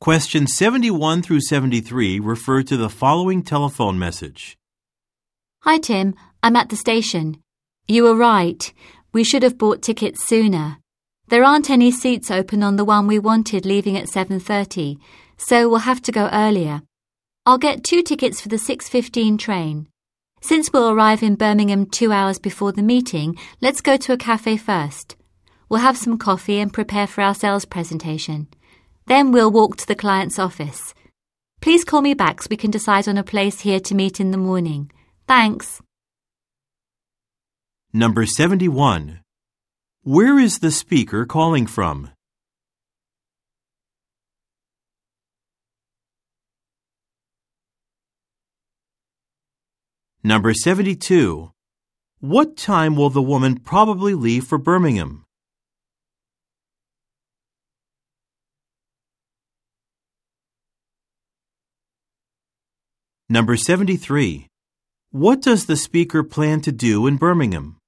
Questions 0.00 0.56
71 0.56 1.20
through 1.20 1.42
73 1.42 2.20
refer 2.20 2.62
to 2.62 2.78
the 2.78 2.88
following 2.88 3.42
telephone 3.42 3.98
message. 3.98 4.56
Hi, 5.60 5.76
Tim. 5.76 6.14
I'm 6.42 6.56
at 6.56 6.70
the 6.70 6.76
station. 6.76 7.42
You 7.86 8.04
were 8.04 8.16
right. 8.16 8.72
We 9.12 9.24
should 9.24 9.42
have 9.42 9.58
bought 9.58 9.82
tickets 9.82 10.24
sooner. 10.24 10.78
There 11.28 11.44
aren't 11.44 11.68
any 11.68 11.90
seats 11.90 12.30
open 12.30 12.62
on 12.62 12.76
the 12.76 12.84
one 12.86 13.06
we 13.06 13.18
wanted 13.18 13.66
leaving 13.66 13.94
at 13.98 14.08
7:30, 14.08 14.96
so 15.36 15.68
we'll 15.68 15.80
have 15.80 16.00
to 16.00 16.12
go 16.12 16.30
earlier. 16.32 16.80
I'll 17.44 17.58
get 17.58 17.84
two 17.84 18.02
tickets 18.02 18.40
for 18.40 18.48
the 18.48 18.56
6:15 18.56 19.36
train. 19.36 19.86
Since 20.40 20.72
we'll 20.72 20.88
arrive 20.88 21.22
in 21.22 21.34
Birmingham 21.34 21.84
2 21.84 22.10
hours 22.10 22.38
before 22.38 22.72
the 22.72 22.90
meeting, 22.94 23.36
let's 23.60 23.82
go 23.82 23.98
to 23.98 24.14
a 24.14 24.16
cafe 24.16 24.56
first. 24.56 25.16
We'll 25.68 25.80
have 25.80 25.98
some 25.98 26.16
coffee 26.16 26.58
and 26.58 26.72
prepare 26.72 27.06
for 27.06 27.20
our 27.20 27.34
sales 27.34 27.66
presentation. 27.66 28.48
Then 29.06 29.32
we'll 29.32 29.50
walk 29.50 29.76
to 29.76 29.86
the 29.86 29.94
client's 29.94 30.38
office. 30.38 30.94
Please 31.60 31.84
call 31.84 32.00
me 32.00 32.14
back 32.14 32.42
so 32.42 32.48
we 32.50 32.56
can 32.56 32.70
decide 32.70 33.06
on 33.06 33.18
a 33.18 33.24
place 33.24 33.60
here 33.60 33.80
to 33.80 33.94
meet 33.94 34.20
in 34.20 34.30
the 34.30 34.38
morning. 34.38 34.90
Thanks. 35.26 35.82
Number 37.92 38.24
71. 38.24 39.20
Where 40.02 40.38
is 40.38 40.60
the 40.60 40.70
speaker 40.70 41.26
calling 41.26 41.66
from? 41.66 42.10
Number 50.22 50.52
72. 50.54 51.50
What 52.20 52.56
time 52.56 52.94
will 52.94 53.10
the 53.10 53.22
woman 53.22 53.58
probably 53.58 54.14
leave 54.14 54.44
for 54.44 54.58
Birmingham? 54.58 55.24
Number 63.32 63.56
73. 63.56 64.48
What 65.12 65.40
does 65.40 65.66
the 65.66 65.76
speaker 65.76 66.24
plan 66.24 66.62
to 66.62 66.72
do 66.72 67.06
in 67.06 67.16
Birmingham? 67.16 67.79